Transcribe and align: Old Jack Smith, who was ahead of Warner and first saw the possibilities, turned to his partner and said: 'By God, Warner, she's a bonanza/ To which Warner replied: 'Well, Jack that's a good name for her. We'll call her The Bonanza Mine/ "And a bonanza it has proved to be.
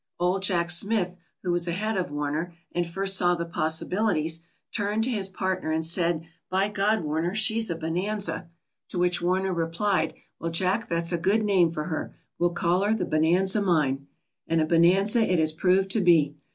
Old 0.19 0.41
Jack 0.41 0.71
Smith, 0.71 1.15
who 1.43 1.51
was 1.51 1.67
ahead 1.67 1.95
of 1.95 2.09
Warner 2.09 2.55
and 2.71 2.89
first 2.89 3.15
saw 3.15 3.35
the 3.35 3.45
possibilities, 3.45 4.41
turned 4.71 5.03
to 5.03 5.11
his 5.11 5.29
partner 5.29 5.69
and 5.71 5.85
said: 5.85 6.25
'By 6.49 6.69
God, 6.69 7.03
Warner, 7.03 7.35
she's 7.35 7.69
a 7.69 7.75
bonanza/ 7.75 8.47
To 8.89 8.97
which 8.97 9.21
Warner 9.21 9.53
replied: 9.53 10.15
'Well, 10.39 10.49
Jack 10.49 10.89
that's 10.89 11.11
a 11.11 11.19
good 11.19 11.43
name 11.45 11.69
for 11.69 11.83
her. 11.83 12.15
We'll 12.39 12.49
call 12.49 12.81
her 12.81 12.95
The 12.95 13.05
Bonanza 13.05 13.61
Mine/ 13.61 14.07
"And 14.47 14.59
a 14.59 14.65
bonanza 14.65 15.21
it 15.21 15.37
has 15.37 15.51
proved 15.51 15.91
to 15.91 16.01
be. 16.01 16.33